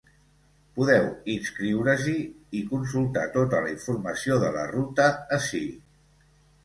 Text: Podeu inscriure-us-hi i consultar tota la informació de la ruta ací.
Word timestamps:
Podeu 0.77 1.03
inscriure-us-hi 1.33 2.15
i 2.61 2.63
consultar 2.71 3.27
tota 3.37 3.61
la 3.67 3.71
informació 3.75 4.39
de 4.45 4.51
la 4.59 4.65
ruta 4.75 5.07
ací. 5.39 5.63